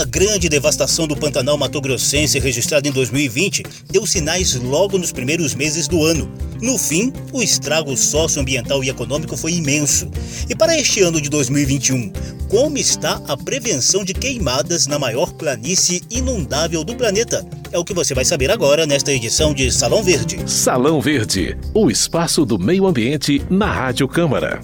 A 0.00 0.04
grande 0.06 0.48
devastação 0.48 1.06
do 1.06 1.14
Pantanal 1.14 1.58
Mato 1.58 1.78
Grossense 1.78 2.38
registrada 2.38 2.88
em 2.88 2.90
2020 2.90 3.62
deu 3.90 4.06
sinais 4.06 4.54
logo 4.54 4.96
nos 4.96 5.12
primeiros 5.12 5.54
meses 5.54 5.86
do 5.86 6.02
ano. 6.02 6.32
No 6.62 6.78
fim, 6.78 7.12
o 7.34 7.42
estrago 7.42 7.94
socioambiental 7.94 8.82
e 8.82 8.88
econômico 8.88 9.36
foi 9.36 9.52
imenso. 9.52 10.10
E 10.48 10.56
para 10.56 10.74
este 10.74 11.02
ano 11.02 11.20
de 11.20 11.28
2021, 11.28 12.14
como 12.48 12.78
está 12.78 13.20
a 13.28 13.36
prevenção 13.36 14.02
de 14.02 14.14
queimadas 14.14 14.86
na 14.86 14.98
maior 14.98 15.34
planície 15.34 16.00
inundável 16.10 16.82
do 16.82 16.96
planeta? 16.96 17.44
É 17.70 17.78
o 17.78 17.84
que 17.84 17.92
você 17.92 18.14
vai 18.14 18.24
saber 18.24 18.50
agora 18.50 18.86
nesta 18.86 19.12
edição 19.12 19.52
de 19.52 19.70
Salão 19.70 20.02
Verde. 20.02 20.50
Salão 20.50 20.98
Verde, 20.98 21.58
o 21.74 21.90
espaço 21.90 22.46
do 22.46 22.58
meio 22.58 22.86
ambiente 22.86 23.42
na 23.50 23.70
Rádio 23.70 24.08
Câmara. 24.08 24.62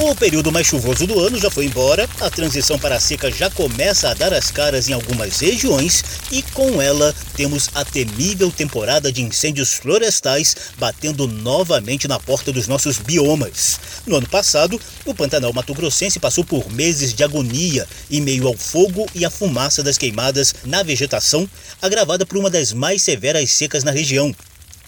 O 0.00 0.14
período 0.14 0.52
mais 0.52 0.64
chuvoso 0.64 1.08
do 1.08 1.18
ano 1.18 1.40
já 1.40 1.50
foi 1.50 1.64
embora, 1.64 2.08
a 2.20 2.30
transição 2.30 2.78
para 2.78 2.94
a 2.94 3.00
seca 3.00 3.32
já 3.32 3.50
começa 3.50 4.08
a 4.08 4.14
dar 4.14 4.32
as 4.32 4.48
caras 4.48 4.88
em 4.88 4.92
algumas 4.92 5.40
regiões 5.40 6.04
e 6.30 6.40
com 6.40 6.80
ela 6.80 7.12
temos 7.34 7.68
a 7.74 7.84
temível 7.84 8.48
temporada 8.52 9.10
de 9.10 9.22
incêndios 9.22 9.72
florestais 9.72 10.54
batendo 10.78 11.26
novamente 11.26 12.06
na 12.06 12.20
porta 12.20 12.52
dos 12.52 12.68
nossos 12.68 12.98
biomas. 12.98 13.80
No 14.06 14.14
ano 14.14 14.28
passado, 14.28 14.80
o 15.04 15.12
Pantanal 15.12 15.52
Mato 15.52 15.74
Grossense 15.74 16.20
passou 16.20 16.44
por 16.44 16.70
meses 16.70 17.12
de 17.12 17.24
agonia 17.24 17.84
em 18.08 18.20
meio 18.20 18.46
ao 18.46 18.56
fogo 18.56 19.04
e 19.16 19.24
à 19.24 19.30
fumaça 19.30 19.82
das 19.82 19.98
queimadas 19.98 20.54
na 20.64 20.84
vegetação, 20.84 21.50
agravada 21.82 22.24
por 22.24 22.38
uma 22.38 22.48
das 22.48 22.72
mais 22.72 23.02
severas 23.02 23.50
secas 23.50 23.82
na 23.82 23.90
região. 23.90 24.32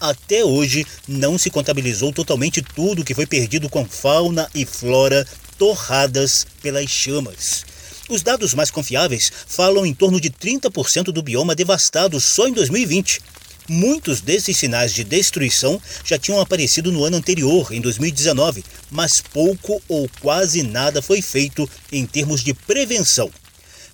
Até 0.01 0.43
hoje, 0.43 0.83
não 1.07 1.37
se 1.37 1.51
contabilizou 1.51 2.11
totalmente 2.11 2.59
tudo 2.59 3.03
que 3.03 3.13
foi 3.13 3.27
perdido 3.27 3.69
com 3.69 3.85
fauna 3.85 4.49
e 4.55 4.65
flora 4.65 5.27
torradas 5.59 6.47
pelas 6.59 6.89
chamas. 6.89 7.63
Os 8.09 8.23
dados 8.23 8.55
mais 8.55 8.71
confiáveis 8.71 9.31
falam 9.45 9.85
em 9.85 9.93
torno 9.93 10.19
de 10.19 10.31
30% 10.31 11.11
do 11.11 11.21
bioma 11.21 11.53
devastado 11.53 12.19
só 12.19 12.47
em 12.47 12.51
2020. 12.53 13.21
Muitos 13.69 14.21
desses 14.21 14.57
sinais 14.57 14.91
de 14.91 15.03
destruição 15.03 15.79
já 16.03 16.17
tinham 16.17 16.41
aparecido 16.41 16.91
no 16.91 17.03
ano 17.03 17.17
anterior, 17.17 17.71
em 17.71 17.79
2019, 17.79 18.65
mas 18.89 19.21
pouco 19.21 19.79
ou 19.87 20.09
quase 20.19 20.63
nada 20.63 20.99
foi 20.99 21.21
feito 21.21 21.69
em 21.91 22.07
termos 22.07 22.43
de 22.43 22.55
prevenção. 22.55 23.29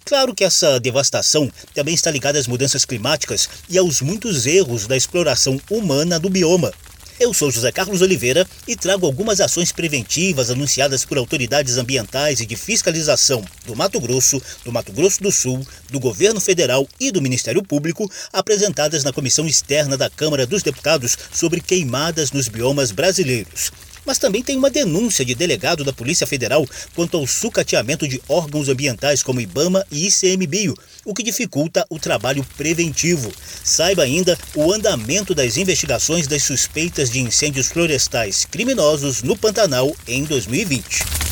Claro 0.08 0.34
que 0.34 0.46
essa 0.46 0.80
devastação 0.80 1.52
também 1.74 1.94
está 1.94 2.10
ligada 2.10 2.40
às 2.40 2.48
mudanças 2.48 2.86
climáticas 2.86 3.50
e 3.70 3.78
aos 3.78 4.00
muitos 4.00 4.46
erros 4.46 4.88
da 4.88 4.96
exploração 4.96 5.60
humana 5.70 6.18
do 6.18 6.30
bioma. 6.30 6.72
Eu 7.20 7.34
sou 7.34 7.52
José 7.52 7.74
Carlos 7.74 8.02
Oliveira 8.02 8.48
e 8.66 8.74
trago 8.74 9.06
algumas 9.06 9.42
ações 9.42 9.74
preventivas 9.74 10.50
anunciadas 10.50 11.04
por 11.04 11.18
autoridades 11.18 11.76
ambientais 11.76 12.40
e 12.40 12.46
de 12.46 12.56
fiscalização 12.56 13.44
do 13.66 13.76
Mato 13.76 14.00
Grosso, 14.00 14.42
do 14.64 14.72
Mato 14.72 14.94
Grosso 14.94 15.22
do 15.22 15.32
Sul, 15.32 15.68
do 15.90 16.00
Governo 16.00 16.40
Federal 16.40 16.88
e 16.98 17.12
do 17.12 17.22
Ministério 17.22 17.62
Público, 17.62 18.10
apresentadas 18.32 19.04
na 19.04 19.12
Comissão 19.12 19.46
Externa 19.46 19.98
da 19.98 20.10
Câmara 20.10 20.48
dos 20.48 20.64
Deputados 20.64 21.18
sobre 21.34 21.60
queimadas 21.60 22.32
nos 22.32 22.48
biomas 22.48 22.92
brasileiros 22.92 23.74
mas 24.08 24.18
também 24.18 24.42
tem 24.42 24.58
uma 24.58 24.70
denúncia 24.70 25.26
de 25.26 25.36
delegado 25.36 25.84
da 25.84 25.92
Polícia 25.92 26.26
Federal 26.26 26.66
quanto 26.96 27.18
ao 27.18 27.28
sucateamento 27.28 28.08
de 28.08 28.22
órgãos 28.30 28.70
ambientais 28.70 29.22
como 29.22 29.42
IBAMA 29.42 29.86
e 29.92 30.08
ICMBio, 30.08 30.74
o 31.04 31.14
que 31.14 31.22
dificulta 31.22 31.86
o 31.90 32.00
trabalho 32.00 32.46
preventivo. 32.56 33.30
Saiba 33.64 34.04
ainda 34.04 34.40
o 34.56 34.72
andamento 34.72 35.36
das 35.36 35.58
investigações 35.58 36.26
das 36.26 36.44
suspeitas 36.44 37.10
de 37.12 37.20
incêndios 37.20 37.68
florestais 37.68 38.46
criminosos 38.46 39.22
no 39.22 39.38
Pantanal 39.38 39.94
em 40.08 40.24
2020. 40.24 41.27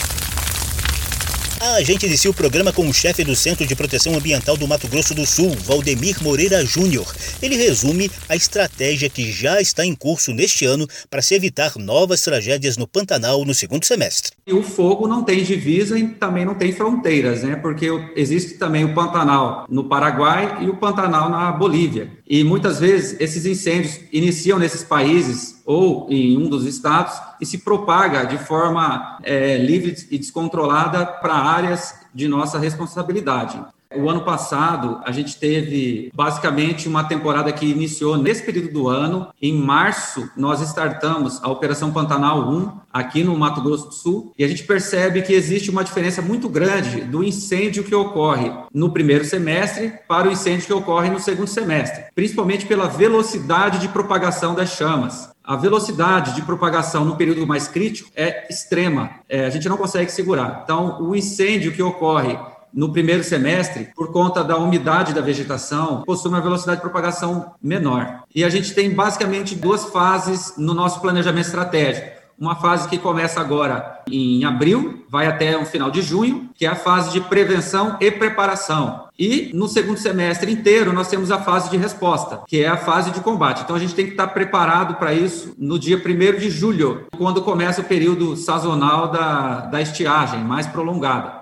A 1.74 1.82
gente 1.82 2.06
inicia 2.06 2.30
o 2.30 2.34
programa 2.34 2.72
com 2.72 2.88
o 2.88 2.94
chefe 2.94 3.24
do 3.24 3.36
Centro 3.36 3.66
de 3.66 3.76
Proteção 3.76 4.16
Ambiental 4.16 4.56
do 4.56 4.68
Mato 4.68 4.88
Grosso 4.88 5.16
do 5.16 5.26
Sul, 5.26 5.50
Valdemir 5.66 6.22
Moreira 6.22 6.64
Júnior. 6.64 7.12
Ele 7.42 7.58
resume 7.58 8.10
a 8.30 8.36
estratégia 8.36 9.10
que 9.10 9.32
já 9.32 9.60
está 9.60 9.84
em 9.84 9.96
curso 9.96 10.32
neste 10.32 10.64
ano 10.64 10.88
para 11.10 11.24
se 11.24 11.34
evitar 11.34 11.76
novas 11.78 12.22
tragédias 12.22 12.78
no 12.78 12.88
Pantanal 12.88 13.44
no 13.44 13.54
segundo 13.54 13.84
semestre. 13.84 14.34
E 14.46 14.54
o 14.54 14.62
fogo 14.62 15.08
não 15.08 15.24
tem 15.24 15.44
divisa 15.44 15.98
e 15.98 16.08
também 16.08 16.46
não 16.46 16.54
tem 16.54 16.72
fronteiras, 16.72 17.42
né? 17.42 17.56
Porque 17.56 17.88
existe 18.16 18.60
também 18.60 18.86
o 18.86 18.94
Pantanal 18.94 19.66
no 19.68 19.86
Paraguai 19.86 20.64
e 20.64 20.70
o 20.70 20.78
Pantanal 20.78 21.30
na 21.30 21.52
Bolívia. 21.52 22.12
E 22.28 22.44
muitas 22.44 22.80
vezes 22.80 23.20
esses 23.20 23.46
incêndios 23.46 24.00
iniciam 24.12 24.58
nesses 24.58 24.84
países 24.84 25.62
ou 25.66 26.08
em 26.10 26.38
um 26.38 26.50
dos 26.50 26.66
estados 26.66 27.14
e 27.40 27.46
se 27.46 27.60
propaga 27.60 28.26
de 28.26 28.38
forma 28.38 29.20
é, 29.24 29.58
livre 29.58 29.96
e 30.10 30.18
descontrolada 30.18 31.06
para 31.06 31.34
áreas 31.36 31.94
de 32.14 32.28
nossa 32.28 32.58
responsabilidade. 32.58 33.64
O 33.94 34.10
ano 34.10 34.22
passado, 34.22 35.00
a 35.06 35.12
gente 35.12 35.38
teve 35.38 36.12
basicamente 36.14 36.88
uma 36.88 37.04
temporada 37.04 37.52
que 37.52 37.66
iniciou 37.66 38.18
nesse 38.18 38.44
período 38.44 38.72
do 38.72 38.88
ano. 38.88 39.28
Em 39.42 39.54
março, 39.54 40.30
nós 40.36 40.62
startamos 40.62 41.44
a 41.44 41.50
Operação 41.50 41.92
Pantanal 41.92 42.50
1 42.50 42.72
aqui 42.92 43.24
no 43.24 43.38
Mato 43.38 43.62
Grosso 43.62 43.88
do 43.88 43.94
Sul 43.94 44.34
e 44.38 44.44
a 44.44 44.48
gente 44.48 44.64
percebe 44.64 45.22
que 45.22 45.34
existe 45.34 45.70
uma 45.70 45.84
diferença 45.84 46.22
muito 46.22 46.48
grande 46.50 47.02
do 47.02 47.24
incêndio 47.24 47.84
que 47.84 47.94
ocorre 47.94 48.52
no 48.74 48.92
primeiro 48.92 49.26
semestre 49.26 49.94
para 50.08 50.28
o 50.28 50.32
incêndio 50.32 50.66
que 50.66 50.74
ocorre 50.74 51.10
no 51.10 51.20
segundo 51.20 51.48
semestre, 51.48 52.06
principalmente 52.16 52.66
pela 52.66 52.88
velocidade 52.88 53.80
de 53.80 53.90
propagação 53.90 54.56
das 54.56 54.70
chamas 54.70 55.36
a 55.48 55.56
velocidade 55.56 56.34
de 56.34 56.42
propagação 56.42 57.06
no 57.06 57.16
período 57.16 57.46
mais 57.46 57.68
crítico 57.68 58.10
é 58.16 58.48
extrema. 58.50 59.12
É, 59.30 59.46
a 59.46 59.50
gente 59.52 59.70
não 59.70 59.78
consegue 59.78 60.12
segurar. 60.12 60.62
Então, 60.64 61.00
o 61.04 61.16
incêndio 61.16 61.72
que 61.72 61.84
ocorre 61.84 62.36
no 62.76 62.92
primeiro 62.92 63.24
semestre, 63.24 63.88
por 63.96 64.12
conta 64.12 64.44
da 64.44 64.58
umidade 64.58 65.14
da 65.14 65.22
vegetação, 65.22 66.02
possui 66.02 66.30
uma 66.30 66.42
velocidade 66.42 66.78
de 66.78 66.82
propagação 66.82 67.54
menor. 67.64 68.24
E 68.36 68.44
a 68.44 68.50
gente 68.50 68.74
tem 68.74 68.90
basicamente 68.90 69.56
duas 69.56 69.86
fases 69.86 70.56
no 70.58 70.74
nosso 70.74 71.00
planejamento 71.00 71.46
estratégico. 71.46 72.26
Uma 72.38 72.58
fase 72.58 72.90
que 72.90 72.98
começa 72.98 73.40
agora 73.40 74.04
em 74.12 74.44
abril, 74.44 75.06
vai 75.10 75.26
até 75.26 75.58
o 75.58 75.66
final 75.66 75.90
de 75.90 76.02
junho, 76.02 76.50
que 76.54 76.66
é 76.66 76.70
a 76.70 76.76
fase 76.76 77.14
de 77.14 77.22
prevenção 77.22 77.96
e 78.02 78.12
preparação. 78.12 79.06
E 79.18 79.52
no 79.54 79.70
segundo 79.70 79.98
semestre 79.98 80.52
inteiro, 80.52 80.92
nós 80.92 81.08
temos 81.08 81.32
a 81.32 81.40
fase 81.40 81.70
de 81.70 81.78
resposta, 81.78 82.42
que 82.46 82.62
é 82.62 82.68
a 82.68 82.76
fase 82.76 83.12
de 83.12 83.22
combate. 83.22 83.62
Então 83.64 83.76
a 83.76 83.80
gente 83.80 83.96
tem 83.96 84.06
que 84.06 84.12
estar 84.12 84.28
preparado 84.28 84.96
para 84.96 85.14
isso 85.14 85.56
no 85.58 85.80
dia 85.80 85.96
1 85.96 86.38
de 86.38 86.50
julho, 86.50 87.06
quando 87.18 87.42
começa 87.42 87.80
o 87.80 87.86
período 87.86 88.36
sazonal 88.36 89.10
da, 89.10 89.62
da 89.62 89.82
estiagem 89.82 90.44
mais 90.44 90.68
prolongada. 90.68 91.35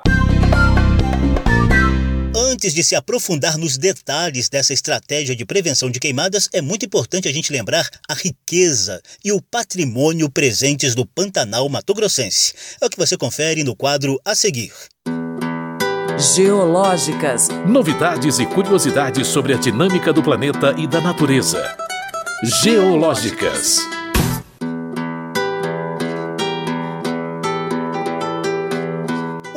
Antes 2.36 2.74
de 2.74 2.84
se 2.84 2.96
aprofundar 2.96 3.60
nos 3.60 3.78
detalhes 3.78 4.50
dessa 4.50 4.74
estratégia 4.74 5.36
de 5.36 5.46
prevenção 5.46 5.92
de 5.92 6.00
queimadas, 6.00 6.50
é 6.52 6.62
muito 6.62 6.84
importante 6.84 7.28
a 7.28 7.32
gente 7.32 7.52
lembrar 7.52 7.88
a 8.10 8.16
riqueza 8.16 9.00
e 9.24 9.32
o 9.32 9.40
patrimônio 9.40 10.28
presentes 10.32 10.96
do 10.96 11.06
Pantanal 11.06 11.70
Mato 11.70 11.94
Grossense. 11.94 12.54
É 12.82 12.86
o 12.88 12.90
que 12.90 12.98
você 12.98 13.16
confere 13.16 13.64
no 13.64 13.76
quadro 13.76 14.20
a 14.26 14.34
seguir. 14.34 14.74
Geológicas. 16.36 17.50
Novidades 17.68 18.40
e 18.40 18.46
curiosidades 18.48 19.28
sobre 19.28 19.54
a 19.54 19.58
dinâmica 19.58 20.12
do 20.12 20.24
planeta 20.24 20.74
e 20.76 20.88
da 20.88 21.02
natureza. 21.02 21.78
Geológicas. 22.64 23.78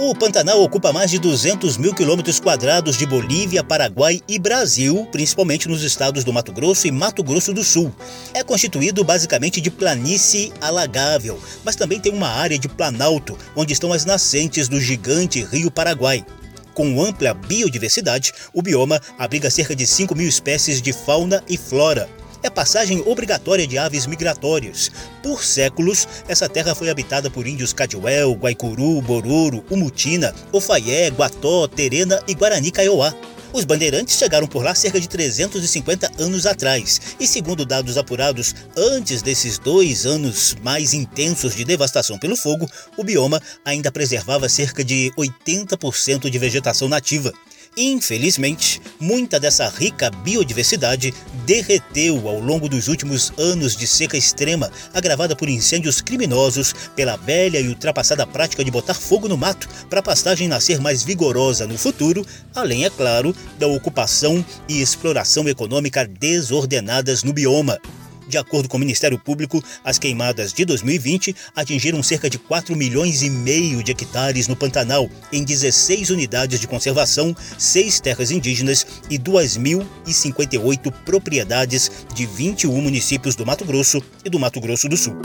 O 0.08 0.14
Pantanal 0.14 0.62
ocupa 0.62 0.92
mais 0.92 1.10
de 1.10 1.18
200 1.18 1.76
mil 1.76 1.92
quilômetros 1.92 2.38
quadrados 2.38 2.96
de 2.96 3.04
Bolívia, 3.04 3.64
Paraguai 3.64 4.22
e 4.28 4.38
Brasil, 4.38 5.04
principalmente 5.10 5.68
nos 5.68 5.82
estados 5.82 6.22
do 6.22 6.32
Mato 6.32 6.52
Grosso 6.52 6.86
e 6.86 6.92
Mato 6.92 7.24
Grosso 7.24 7.52
do 7.52 7.64
Sul. 7.64 7.92
É 8.32 8.44
constituído 8.44 9.02
basicamente 9.02 9.60
de 9.60 9.68
planície 9.68 10.52
alagável, 10.60 11.42
mas 11.64 11.74
também 11.74 11.98
tem 11.98 12.12
uma 12.12 12.28
área 12.28 12.56
de 12.56 12.68
planalto, 12.68 13.36
onde 13.56 13.72
estão 13.72 13.92
as 13.92 14.04
nascentes 14.04 14.68
do 14.68 14.80
gigante 14.80 15.42
Rio 15.42 15.72
Paraguai. 15.72 16.24
Com 16.72 17.02
ampla 17.02 17.34
biodiversidade, 17.34 18.32
o 18.54 18.62
bioma 18.62 19.02
abriga 19.18 19.50
cerca 19.50 19.74
de 19.74 19.88
5 19.88 20.14
mil 20.14 20.28
espécies 20.28 20.80
de 20.80 20.92
fauna 20.92 21.42
e 21.48 21.56
flora 21.56 22.08
é 22.46 22.50
passagem 22.50 23.02
obrigatória 23.04 23.66
de 23.66 23.76
aves 23.76 24.06
migratórias. 24.06 24.90
Por 25.22 25.44
séculos, 25.44 26.06
essa 26.28 26.48
terra 26.48 26.74
foi 26.74 26.88
habitada 26.88 27.28
por 27.28 27.46
índios 27.46 27.72
Cadiuel, 27.72 28.32
Guaicuru, 28.34 29.02
Bororo, 29.02 29.64
Umutina, 29.68 30.34
Ofaié, 30.52 31.10
Guató, 31.10 31.66
Terena 31.66 32.22
e 32.28 32.34
Guarani 32.34 32.70
Kaiowá. 32.70 33.12
Os 33.52 33.64
bandeirantes 33.64 34.16
chegaram 34.16 34.46
por 34.46 34.62
lá 34.62 34.74
cerca 34.74 35.00
de 35.00 35.08
350 35.08 36.12
anos 36.18 36.46
atrás, 36.46 37.00
e 37.18 37.26
segundo 37.26 37.64
dados 37.64 37.96
apurados 37.96 38.54
antes 38.76 39.22
desses 39.22 39.58
dois 39.58 40.04
anos 40.04 40.54
mais 40.62 40.92
intensos 40.92 41.54
de 41.54 41.64
devastação 41.64 42.18
pelo 42.18 42.36
fogo, 42.36 42.70
o 42.96 43.02
bioma 43.02 43.40
ainda 43.64 43.90
preservava 43.90 44.48
cerca 44.48 44.84
de 44.84 45.10
80% 45.16 46.28
de 46.28 46.38
vegetação 46.38 46.88
nativa. 46.88 47.32
Infelizmente, 47.78 48.80
muita 48.98 49.38
dessa 49.38 49.68
rica 49.68 50.10
biodiversidade 50.10 51.12
derreteu 51.44 52.26
ao 52.26 52.40
longo 52.40 52.70
dos 52.70 52.88
últimos 52.88 53.30
anos 53.36 53.76
de 53.76 53.86
seca 53.86 54.16
extrema, 54.16 54.72
agravada 54.94 55.36
por 55.36 55.46
incêndios 55.46 56.00
criminosos, 56.00 56.74
pela 56.94 57.16
velha 57.16 57.60
e 57.60 57.68
ultrapassada 57.68 58.26
prática 58.26 58.64
de 58.64 58.70
botar 58.70 58.94
fogo 58.94 59.28
no 59.28 59.36
mato 59.36 59.68
para 59.90 60.00
a 60.00 60.02
pastagem 60.02 60.48
nascer 60.48 60.80
mais 60.80 61.02
vigorosa 61.02 61.66
no 61.66 61.76
futuro, 61.76 62.26
além, 62.54 62.86
é 62.86 62.90
claro, 62.90 63.36
da 63.58 63.66
ocupação 63.66 64.42
e 64.66 64.80
exploração 64.80 65.46
econômica 65.46 66.06
desordenadas 66.06 67.22
no 67.22 67.34
bioma. 67.34 67.78
De 68.26 68.38
acordo 68.38 68.68
com 68.68 68.76
o 68.76 68.80
Ministério 68.80 69.18
Público, 69.18 69.62
as 69.84 69.98
queimadas 69.98 70.52
de 70.52 70.64
2020 70.64 71.34
atingiram 71.54 72.02
cerca 72.02 72.28
de 72.28 72.38
4 72.38 72.74
milhões 72.76 73.22
e 73.22 73.30
meio 73.30 73.82
de 73.82 73.92
hectares 73.92 74.48
no 74.48 74.56
Pantanal, 74.56 75.08
em 75.32 75.44
16 75.44 76.10
unidades 76.10 76.60
de 76.60 76.66
conservação, 76.66 77.34
6 77.58 78.00
terras 78.00 78.30
indígenas 78.30 78.86
e 79.08 79.18
2.058 79.18 80.92
propriedades 81.04 81.90
de 82.14 82.26
21 82.26 82.80
municípios 82.80 83.36
do 83.36 83.46
Mato 83.46 83.64
Grosso 83.64 84.02
e 84.24 84.30
do 84.30 84.38
Mato 84.38 84.60
Grosso 84.60 84.88
do 84.88 84.96
Sul. 84.96 85.16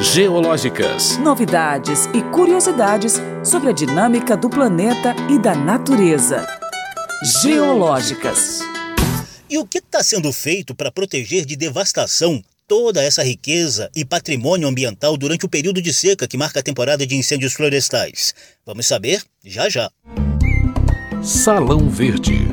Geológicas. 0.00 1.16
Novidades 1.18 2.06
e 2.14 2.22
curiosidades 2.32 3.20
sobre 3.44 3.70
a 3.70 3.72
dinâmica 3.72 4.36
do 4.36 4.50
planeta 4.50 5.14
e 5.30 5.38
da 5.38 5.54
natureza. 5.54 6.44
Geológicas. 7.42 8.60
E 9.52 9.58
o 9.58 9.66
que 9.66 9.80
está 9.80 10.02
sendo 10.02 10.32
feito 10.32 10.74
para 10.74 10.90
proteger 10.90 11.44
de 11.44 11.56
devastação 11.56 12.42
toda 12.66 13.02
essa 13.02 13.22
riqueza 13.22 13.90
e 13.94 14.02
patrimônio 14.02 14.66
ambiental 14.66 15.14
durante 15.14 15.44
o 15.44 15.48
período 15.48 15.82
de 15.82 15.92
seca 15.92 16.26
que 16.26 16.38
marca 16.38 16.60
a 16.60 16.62
temporada 16.62 17.06
de 17.06 17.14
incêndios 17.14 17.52
florestais? 17.52 18.34
Vamos 18.64 18.86
saber 18.86 19.22
já 19.44 19.68
já. 19.68 19.90
Salão 21.22 21.90
Verde. 21.90 22.48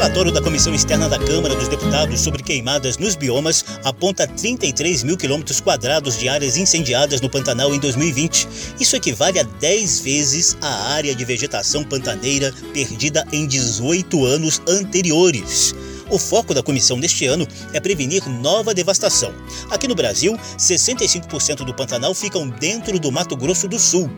Relatório 0.00 0.32
da 0.32 0.40
Comissão 0.40 0.74
Externa 0.74 1.10
da 1.10 1.18
Câmara 1.18 1.54
dos 1.54 1.68
Deputados 1.68 2.22
sobre 2.22 2.42
queimadas 2.42 2.96
nos 2.96 3.14
biomas 3.14 3.62
aponta 3.84 4.26
33 4.26 5.02
mil 5.02 5.14
quilômetros 5.14 5.60
quadrados 5.60 6.18
de 6.18 6.26
áreas 6.26 6.56
incendiadas 6.56 7.20
no 7.20 7.28
Pantanal 7.28 7.74
em 7.74 7.78
2020. 7.78 8.48
Isso 8.80 8.96
equivale 8.96 9.38
a 9.38 9.42
10 9.42 10.00
vezes 10.00 10.56
a 10.62 10.94
área 10.94 11.14
de 11.14 11.22
vegetação 11.22 11.84
pantaneira 11.84 12.50
perdida 12.72 13.26
em 13.30 13.46
18 13.46 14.24
anos 14.24 14.62
anteriores. 14.66 15.74
O 16.10 16.18
foco 16.18 16.52
da 16.52 16.62
comissão 16.62 16.96
neste 16.96 17.26
ano 17.26 17.46
é 17.72 17.80
prevenir 17.80 18.28
nova 18.28 18.74
devastação. 18.74 19.32
Aqui 19.70 19.86
no 19.86 19.94
Brasil, 19.94 20.36
65% 20.58 21.64
do 21.64 21.74
Pantanal 21.74 22.14
ficam 22.14 22.48
dentro 22.48 22.98
do 22.98 23.12
Mato 23.12 23.36
Grosso 23.36 23.68
do 23.68 23.78
Sul 23.78 24.10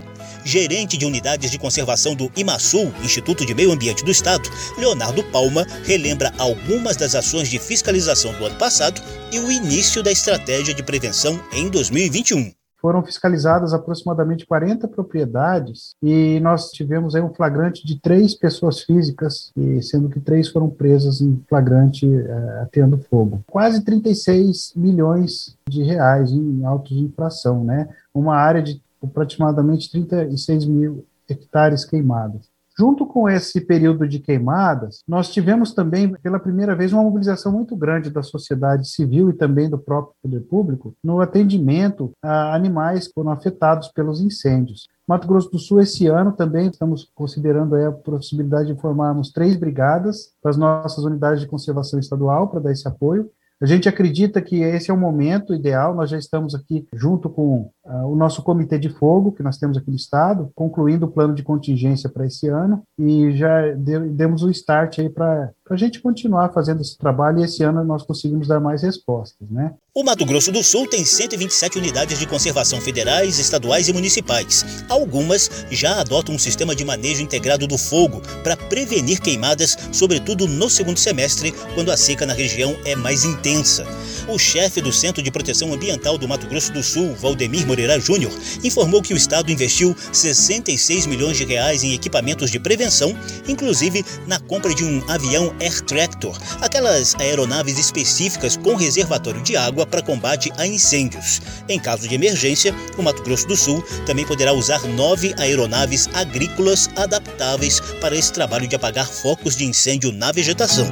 gerente 0.45 0.97
de 0.97 1.05
unidades 1.05 1.51
de 1.51 1.59
conservação 1.59 2.15
do 2.15 2.31
IMASUL, 2.37 2.93
Instituto 3.03 3.45
de 3.47 3.55
Meio 3.55 3.73
Ambiente 3.73 4.05
do 4.05 4.11
Estado, 4.11 4.51
Leonardo 4.77 5.23
Palma, 5.25 5.67
relembra 5.85 6.33
algumas 6.39 6.97
das 6.97 7.15
ações 7.15 7.49
de 7.49 7.59
fiscalização 7.59 8.33
do 8.35 8.47
ano 8.47 8.57
passado 8.57 9.01
e 9.31 9.39
o 9.39 9.51
início 9.51 10.03
da 10.03 10.11
estratégia 10.11 10.75
de 10.75 10.83
prevenção 10.83 11.43
em 11.53 11.69
2021 11.69 12.62
foram 12.83 13.03
fiscalizadas 13.05 13.73
aproximadamente 13.73 14.45
40 14.45 14.89
propriedades 14.89 15.95
e 16.03 16.41
nós 16.41 16.71
tivemos 16.73 17.15
aí 17.15 17.23
um 17.23 17.33
flagrante 17.33 17.87
de 17.87 18.01
três 18.01 18.35
pessoas 18.35 18.81
físicas, 18.81 19.53
sendo 19.83 20.09
que 20.09 20.19
três 20.19 20.49
foram 20.49 20.69
presas 20.69 21.21
em 21.21 21.41
flagrante 21.49 22.05
uh, 22.05 22.63
atendo 22.63 22.99
fogo. 23.09 23.45
Quase 23.47 23.85
36 23.85 24.73
milhões 24.75 25.57
de 25.69 25.85
reais 25.85 26.33
em 26.33 26.65
autos 26.65 26.97
de 26.97 27.05
infração, 27.05 27.63
né? 27.63 27.89
Uma 28.13 28.37
área 28.37 28.61
de 28.61 28.83
aproximadamente 29.03 29.91
36 29.91 30.65
mil 30.65 31.05
hectares 31.29 31.85
queimados. 31.85 32.52
Junto 32.79 33.05
com 33.05 33.29
esse 33.29 33.61
período 33.61 34.09
de 34.09 34.19
queimadas, 34.19 35.03
nós 35.07 35.31
tivemos 35.31 35.75
também, 35.75 36.11
pela 36.23 36.39
primeira 36.39 36.75
vez, 36.75 36.93
uma 36.93 37.03
mobilização 37.03 37.53
muito 37.53 37.77
grande 37.77 38.11
da 38.11 38.23
sociedade 38.23 38.89
civil 38.89 39.29
e 39.29 39.35
também 39.35 39.69
do 39.69 39.79
próprio 39.79 40.15
poder 40.23 40.41
público 40.41 40.95
no 41.05 41.21
atendimento 41.21 42.13
a 42.23 42.55
animais 42.55 43.09
que 43.09 43.15
foram 43.15 43.31
afetados 43.31 43.89
pelos 43.89 44.21
incêndios. 44.21 44.89
Mato 45.07 45.27
Grosso 45.27 45.51
do 45.51 45.59
Sul, 45.59 45.81
esse 45.81 46.07
ano, 46.07 46.33
também 46.33 46.69
estamos 46.69 47.11
considerando 47.15 47.75
a 47.77 47.93
possibilidade 47.93 48.73
de 48.73 48.81
formarmos 48.81 49.31
três 49.31 49.57
brigadas 49.57 50.31
para 50.41 50.51
as 50.51 50.57
nossas 50.57 51.05
unidades 51.05 51.41
de 51.41 51.47
conservação 51.47 51.99
estadual 51.99 52.49
para 52.49 52.61
dar 52.61 52.73
esse 52.73 52.89
apoio. 52.89 53.31
A 53.63 53.67
gente 53.67 53.89
acredita 53.89 54.43
que 54.43 54.61
esse 54.61 54.91
é 54.91 54.95
o 54.95 54.99
momento 54.99 55.55
ideal. 55.55 55.95
Nós 55.95 56.11
já 56.11 56.19
estamos 56.19 56.53
aqui 56.53 56.85
junto 56.93 57.31
com 57.31 57.71
uh, 57.85 58.09
o 58.09 58.17
nosso 58.17 58.43
comitê 58.43 58.77
de 58.77 58.89
fogo 58.89 59.31
que 59.31 59.43
nós 59.43 59.57
temos 59.57 59.77
aqui 59.77 59.89
no 59.89 59.95
estado, 59.95 60.51
concluindo 60.53 61.07
o 61.07 61.09
plano 61.09 61.33
de 61.33 61.45
contingência 61.45 62.11
para 62.11 62.27
esse 62.27 62.49
ano 62.49 62.83
e 62.99 63.31
já 63.37 63.71
de, 63.71 64.01
demos 64.09 64.43
o 64.43 64.51
start 64.51 64.99
aí 64.99 65.09
para 65.09 65.53
a 65.71 65.77
gente 65.77 66.03
continuar 66.03 66.53
fazendo 66.53 66.81
esse 66.81 66.99
trabalho 66.99 67.39
e 67.39 67.45
esse 67.45 67.63
ano 67.63 67.85
nós 67.85 68.03
conseguimos 68.03 68.49
dar 68.49 68.59
mais 68.59 68.83
respostas, 68.83 69.49
né? 69.49 69.73
O 69.95 70.03
Mato 70.03 70.25
Grosso 70.25 70.51
do 70.51 70.65
Sul 70.65 70.87
tem 70.87 71.05
127 71.05 71.77
unidades 71.77 72.19
de 72.19 72.27
conservação 72.27 72.81
federais, 72.81 73.39
estaduais 73.39 73.89
e 73.89 73.93
municipais. 73.93 74.65
Algumas 74.89 75.51
já 75.71 76.01
adotam 76.01 76.35
um 76.35 76.39
sistema 76.39 76.75
de 76.75 76.83
manejo 76.83 77.21
integrado 77.21 77.67
do 77.67 77.77
fogo 77.77 78.23
para 78.43 78.57
prevenir 78.57 79.21
queimadas, 79.21 79.77
sobretudo 79.93 80.49
no 80.49 80.71
segundo 80.71 80.99
semestre, 80.99 81.53
quando 81.75 81.93
a 81.93 81.97
seca 81.99 82.25
na 82.25 82.33
região 82.33 82.75
é 82.87 82.97
mais 82.97 83.23
intensa. 83.25 83.87
O 84.29 84.39
chefe 84.39 84.81
do 84.81 84.91
Centro 84.91 85.23
de 85.23 85.31
Proteção 85.31 85.75
Ambiental 85.75 86.17
do 86.17 86.27
Mato 86.27 86.47
Grosso 86.47 86.73
do 86.73 86.83
Sul, 86.83 87.15
Valdemir 87.15 87.67
Moreira 87.67 88.01
Júnior, 88.01 88.33
informou 88.65 89.03
que 89.03 89.13
o 89.13 89.17
estado 89.17 89.53
investiu 89.53 89.95
66 90.11 91.05
milhões 91.05 91.37
de 91.37 91.45
reais 91.45 91.85
em 91.85 91.93
equipamentos 91.93 92.51
de 92.51 92.59
prevenção, 92.59 93.15
inclusive 93.47 94.03
na 94.27 94.41
compra 94.41 94.75
de 94.75 94.85
um 94.85 95.03
avião 95.11 95.55
Air 95.61 95.83
Tractor, 95.83 96.41
aquelas 96.63 97.15
aeronaves 97.17 97.79
específicas 97.79 98.57
com 98.57 98.75
reservatório 98.75 99.43
de 99.43 99.55
água 99.55 99.82
água 99.83 99.87
para 99.87 100.03
combate 100.03 100.51
a 100.57 100.67
incêndios. 100.67 101.41
Em 101.69 101.79
caso 101.79 102.09
de 102.09 102.15
emergência, 102.15 102.75
o 102.97 103.03
Mato 103.03 103.23
Grosso 103.23 103.47
do 103.47 103.57
Sul 103.57 103.83
também 104.07 104.25
poderá 104.25 104.53
usar 104.53 104.83
nove 104.89 105.35
aeronaves 105.39 106.09
agrícolas 106.15 106.89
adaptáveis 106.97 107.81
para 108.01 108.17
esse 108.17 108.33
trabalho 108.33 108.67
de 108.67 108.77
apagar 108.77 109.07
focos 109.07 109.57
de 109.57 109.65
incêndio 109.65 110.13
na 110.13 110.33
vegetação. 110.33 110.87